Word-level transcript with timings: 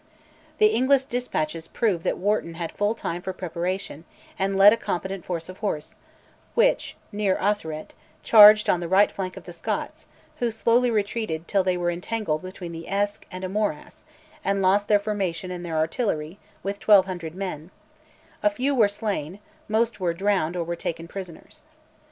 The 0.57 0.73
English 0.73 1.03
despatches 1.05 1.67
prove 1.67 2.01
that 2.01 2.17
Wharton 2.17 2.55
had 2.55 2.71
full 2.71 2.95
time 2.95 3.21
for 3.21 3.33
preparation, 3.33 4.03
and 4.39 4.57
led 4.57 4.73
a 4.73 4.77
competent 4.77 5.23
force 5.25 5.47
of 5.47 5.59
horse, 5.59 5.95
which, 6.55 6.95
near 7.11 7.37
Arthuret, 7.37 7.91
charged 8.23 8.67
on 8.67 8.79
the 8.79 8.87
right 8.87 9.11
flank 9.11 9.37
of 9.37 9.43
the 9.43 9.53
Scots, 9.53 10.07
who 10.37 10.49
slowly 10.49 10.89
retreated, 10.89 11.47
till 11.47 11.63
they 11.63 11.77
were 11.77 11.91
entangled 11.91 12.41
between 12.41 12.71
the 12.71 12.89
Esk 12.89 13.27
and 13.29 13.43
a 13.43 13.47
morass, 13.47 14.03
and 14.43 14.59
lost 14.59 14.87
their 14.87 14.97
formation 14.97 15.51
and 15.51 15.63
their 15.63 15.77
artillery, 15.77 16.39
with 16.63 16.77
1200 16.83 17.35
men: 17.35 17.69
a 18.41 18.49
few 18.49 18.73
were 18.73 18.87
slain, 18.87 19.37
most 19.67 19.99
were 19.99 20.15
drowned 20.15 20.55
or 20.55 20.63
were 20.63 20.75
taken 20.75 21.07
prisoners. 21.07 21.61